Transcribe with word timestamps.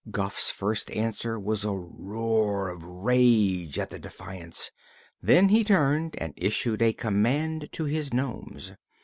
Guph's 0.09 0.49
first 0.49 0.89
answer 0.89 1.39
was 1.39 1.63
a 1.63 1.69
roar 1.73 2.69
of 2.69 2.83
rage 2.83 3.77
at 3.77 3.91
the 3.91 3.99
defiance; 3.99 4.71
then 5.21 5.49
he 5.49 5.63
turned 5.63 6.15
and 6.17 6.33
issued 6.35 6.81
a 6.81 6.91
command 6.93 7.71
to 7.73 7.83
his 7.85 8.11
nomes. 8.11 8.71